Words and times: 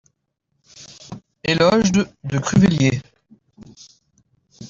Eloge 1.43 1.91
de 2.23 2.39
Cruveilhier. 2.39 3.03